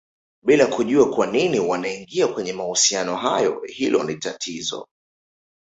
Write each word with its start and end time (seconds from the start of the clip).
bila 0.45 0.67
kujua 0.67 1.09
kwanini 1.09 1.59
wanaingia 1.59 2.27
kwenye 2.27 2.53
mahusiano 2.53 3.15
hayo 3.15 3.61
hilo 3.67 4.03
ni 4.03 4.15
tatizo 4.15 4.87